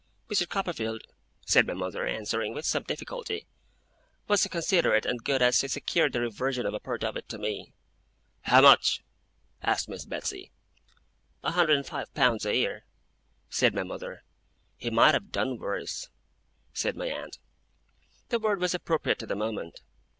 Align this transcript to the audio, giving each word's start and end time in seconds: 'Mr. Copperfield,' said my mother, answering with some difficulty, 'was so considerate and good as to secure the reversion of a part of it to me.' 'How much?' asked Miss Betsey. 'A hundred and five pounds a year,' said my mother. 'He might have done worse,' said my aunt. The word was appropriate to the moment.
'Mr. 0.31 0.49
Copperfield,' 0.49 1.03
said 1.45 1.67
my 1.67 1.75
mother, 1.75 2.07
answering 2.07 2.55
with 2.55 2.65
some 2.65 2.81
difficulty, 2.81 3.45
'was 4.27 4.41
so 4.41 4.49
considerate 4.49 5.05
and 5.05 5.23
good 5.23 5.43
as 5.43 5.59
to 5.59 5.69
secure 5.69 6.09
the 6.09 6.19
reversion 6.19 6.65
of 6.65 6.73
a 6.73 6.79
part 6.79 7.03
of 7.03 7.15
it 7.15 7.29
to 7.29 7.37
me.' 7.37 7.75
'How 8.45 8.61
much?' 8.61 9.03
asked 9.61 9.87
Miss 9.87 10.05
Betsey. 10.05 10.51
'A 11.43 11.51
hundred 11.51 11.77
and 11.77 11.85
five 11.85 12.11
pounds 12.15 12.47
a 12.47 12.55
year,' 12.55 12.83
said 13.47 13.75
my 13.75 13.83
mother. 13.83 14.23
'He 14.75 14.89
might 14.89 15.13
have 15.13 15.29
done 15.31 15.59
worse,' 15.59 16.09
said 16.73 16.95
my 16.95 17.05
aunt. 17.05 17.37
The 18.29 18.39
word 18.39 18.59
was 18.59 18.73
appropriate 18.73 19.19
to 19.19 19.27
the 19.27 19.35
moment. 19.35 19.81